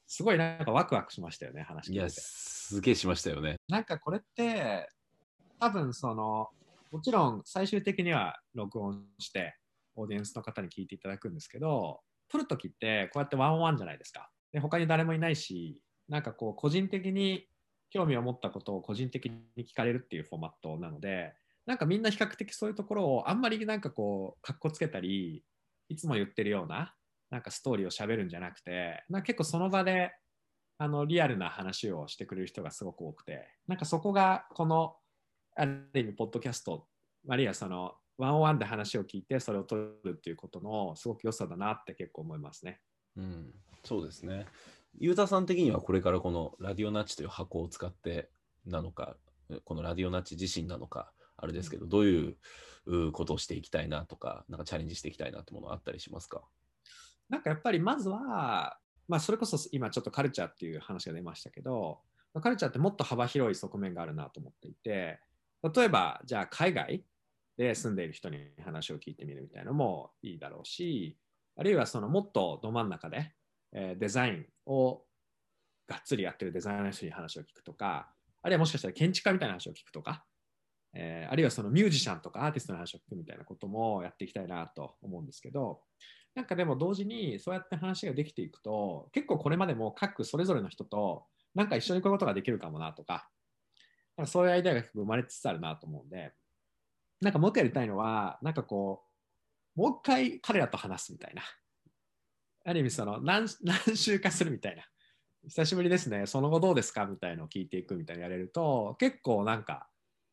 [0.08, 2.22] すごいなんかワクワクしましたよね、話いや、聞いて。
[2.22, 3.56] すげえしましたよね。
[3.68, 4.90] なんかこれって、
[5.60, 6.50] 多分その、
[6.92, 9.56] もちろん最終的には録音して、
[9.96, 14.30] オーディエンスの方に聞いていただくんですけど、撮るときってこうやってワンワンじゃないですか。
[14.52, 17.48] で、他に誰もいないし、なんかこう、個人的に
[17.90, 21.34] 興味を持ったことを個人的に聞かれるっていうフォーマットなので、
[21.66, 25.44] なんかみんな比較的そういうところをあんまりなんかこう、かっこつけたり、
[25.90, 26.94] いつも言ってるような、
[27.30, 30.12] なんかストーリーを喋るんじゃなくて、なんか結構その場で
[30.78, 34.96] あのリアルな話をしてくれる人がすごく多くて、なんかそこがこの
[35.56, 36.88] ある意味、ポッドキャスト、
[37.28, 42.82] あるいはそのワンオンワンで話を聞いて、それを取るっていうことのすごく良さだなって結構思いますね。
[43.18, 43.54] うん、
[43.84, 44.46] そうですね。
[44.98, 48.30] ゆうたさん的にはこれからこのラディオナッチという箱を使って
[48.66, 49.18] なのか、
[49.64, 52.38] このラディオナッチ自身なのか、あれですけど、どういう
[52.86, 56.44] うことをしていきたいなとか、なんかチャレンジしていきたいなってものあったりしますか？
[57.30, 58.78] なんかやっぱりまずは、
[59.08, 62.00] まあ、それこそ今ちょっとカルチャーっていう話が出ましたけど、
[62.34, 65.20] まあカルチャーってもっと幅広い側面があるなと思っていて、
[65.74, 67.04] 例えばじゃあ海外
[67.58, 71.18] で住んでいる人に話を聞いてみるみたいなのもいいだろうし、
[71.58, 73.32] あるいはそのもっとど真ん中で、
[73.72, 75.04] えーデザインを
[75.88, 78.10] がっつりやってるデザイナーの人に話を聞くとか、
[78.42, 80.26] あるいはもしかしたら建築家みたいな話を聞くとか、
[80.94, 85.82] えーあるいはそのミュージシャンとかアーティストの話を聞くみたいなこともやっていきたいなと思うんですけど、
[86.36, 93.30] なんかでも同時にそうやって話ができていくと、結構これまでも各それぞれの人となんか一緒にこういうことができるかもなとか、
[94.18, 96.34] なんかそういうアイデアが結構生まれつつあるなと思うんで、
[97.22, 99.04] なんかもう一回やりたいのは、なんかこ
[99.76, 101.42] う、もう一回彼らと話すみたいな。
[102.68, 104.84] ある意味その何 何週かするみたいな。
[105.48, 109.88] 久しぶりですね、その後どうですかみたいのを聞いていくみたいなのやれると、結構なんか、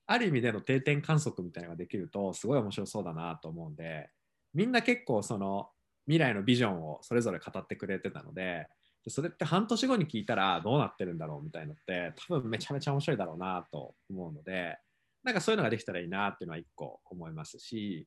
[0.06, 4.10] ある意味での定点観測みたいなのができると、すごい面白そうだなと思うんで、
[4.54, 5.70] みんな結構その
[6.06, 8.68] 未来のビジョンをそれぞれ語ってくれてたので、
[9.05, 14.78] でそれって半年後に聞いたらどうなってるんだろうみたいのって、多分めちゃめちゃ面白いだろうなと思うので、
[15.24, 18.07] なんかそういうのができたらいいなっていうのは一個思いますし、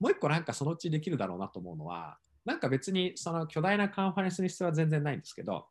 [0.00, 5.66] もう一個なんかそのうちできるだろうなと思うのは、なんか別にその巨大なカンファレンスに必要は全然ないんですけど、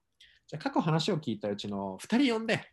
[0.48, 2.66] じゃ過去話を聞いたうちの2人呼んで、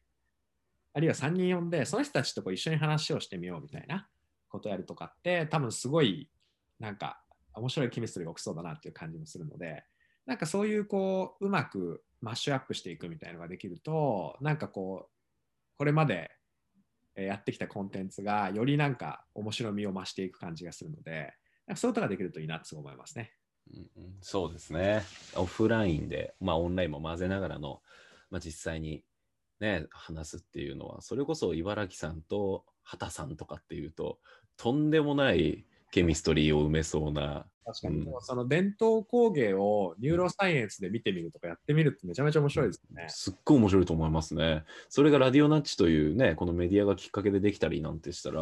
[0.93, 4.09] あるいは3人呼んで、その人たちとこう一緒に話をしてみようみたいな
[4.49, 6.29] ことやるとかって、多分すごい
[6.79, 7.23] なんか
[7.55, 9.85] 面白いケミストリーが起きそうだなっていう感じもするので、
[10.27, 15.11] なんかそういうこううまくマッシュアップしていくみたいなのができると、なんかこう、
[15.79, 16.31] これまで
[17.17, 21.33] やってきたコンテンツがよりなんか面白みを増していく感じがするので、
[21.67, 23.33] なんかそういうことができるといいなって思いますね。
[23.73, 25.03] うんそうですね。
[25.37, 27.81] オフラインで、まあ、オンラインも混ぜながらの、
[28.31, 29.05] まあ、実際に、
[29.61, 34.19] ね、話すっていうのは、それこそ茨城さんと畑さんとかっていうと、
[34.57, 43.07] とんでもないケミストリーを埋めそうな、確かに、うんその伝統工芸をニューロサイエンスで見てみるとかやってみるってめちゃめちゃ面白いですよね。
[43.09, 44.65] すっごい面白いと思いますね。
[44.89, 48.41] それがラディオナッチというね、このメディアがきっかけでできたりなんてしたら、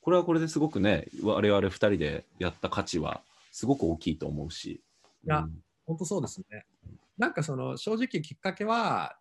[0.00, 3.22] これはこれですごくね、我々2人でやった価値は
[3.52, 4.80] すごく大きいと思うし。
[5.24, 6.66] いやうん本当そうですね。
[7.16, 9.18] なんかその正直きっかけは、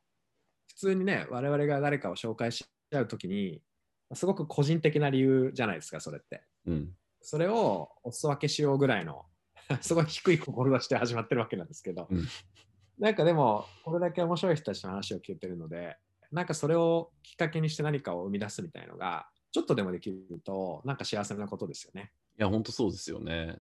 [0.68, 3.62] 普通にね、我々が誰かを紹介し合うときに、
[4.14, 6.44] すごく個人的な理由じゃないですか、それって。
[6.66, 6.94] うん、
[7.30, 9.26] それをお裾分けしようぐらいの、
[9.82, 12.26] すごい低い志で始まってるわけなんですけど、うん
[13.00, 15.98] なんかでも、これだけ面白い人たちの話を聞いてるので、
[16.32, 22.12] なんかそれをきっかけにして何かを生み出すみたいのが、ちょっとでもできると、なんか幸せなことですよね。
[22.40, 23.60] いや、本当そうですよね。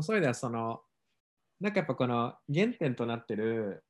[0.00, 0.82] そういう意味では、その、
[1.58, 3.82] なんかやっぱこの原点となってる、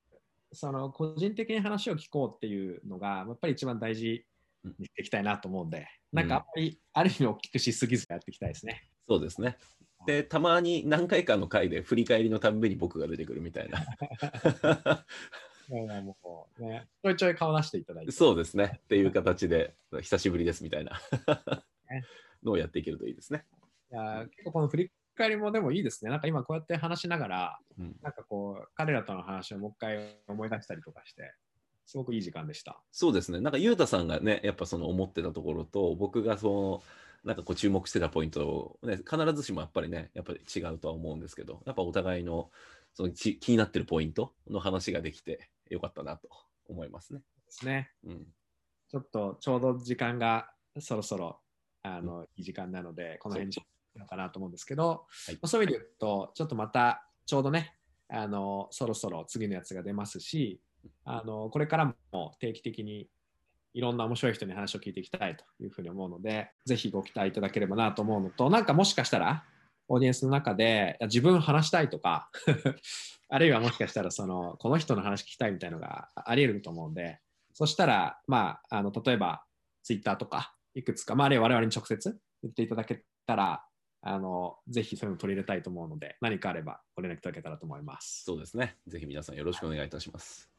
[0.53, 4.25] その個人的に話を聞こうっていうのが、やっぱり一番大事
[4.65, 8.83] にしていきたいなと思うんで、なんかあんまり、ある意味大きくしすぎずやっていきたいですね。
[9.09, 9.57] そうですね。
[10.07, 13.85] で、たまに何回かの回で振り返りのたんびに僕が出てくるみたいな。
[15.69, 15.85] も
[16.59, 18.13] うね、ちょいちょい顔出していただいて。
[18.13, 18.81] そうですね。
[18.85, 21.01] っていう形で、久しぶりですみたいな
[22.43, 23.45] のをやっていけるといいですね。
[23.93, 26.11] いや結構この振り返りもでもいいですね。
[26.11, 31.35] なんか今こうやって話しながら、うんなんかこう、彼らとの話をもう一回思い出したりとかして、
[31.91, 32.81] すごくいい時間でした。
[32.93, 33.41] そうですね。
[33.41, 36.83] なんか、ゆうたさんがね、やっぱその思ってたところと、僕がその、
[37.25, 42.53] なんかこう注目してたポイントを、ね、必ずしもやっぱりね、やっぱり違うとは思うんですけど、やっぱお互いの
[42.95, 46.29] そのち気になってるポイントの話ができてよかったなと
[46.69, 47.19] 思いますね。
[47.19, 47.91] ですね。
[48.05, 48.27] うん。
[48.89, 51.41] ちょっとちょうど時間がそろそろ
[51.83, 53.65] あの、いい時間なので、この辺にしよ
[53.97, 57.75] うのかなと思うんですけど、はいまあそういう意味で言うと、ちょっとまたちょうどね、
[58.09, 60.61] あのそろそろ次のやつが出ますし、
[61.05, 63.09] あのこれからも定期的に
[63.73, 69.45] いろんな面白い人に話を聞いていきたいというふうに思うので、ぜひご期待いただければなと思うのと、なんかもしかしたら、
[69.89, 72.31] オーディエンスの中で自分話したいとか、
[73.29, 77.21] あるいはもしかしたらそのこの人の話聞きたいみたいなのがあり得ると思うんで、
[77.55, 79.45] そしたら、まあ、あの例えば
[79.83, 83.65] ツイッターとか、いくつか、まあ、あるいは我々に直接言っていただけたら、
[84.03, 88.25] あのぜひそういうの取り入れたいと思うので、何かあればご連絡いただけたらと思います。
[88.25, 88.77] そうですね。
[88.87, 90.50] ぜひ皆さんよろしくお願いいたします。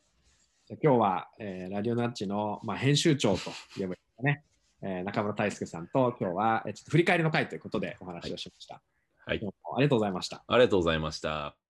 [0.79, 4.43] 今日は、えーラディオナッチの、まあ、編集長と言えばいいですかね、
[4.81, 8.81] えー中村大輔さんと今日は、えーちょっと振り返りの会ということでお話をしました。
[9.25, 9.37] はい。
[9.37, 10.43] ありがとうございました。
[10.47, 11.55] ありがとうございました。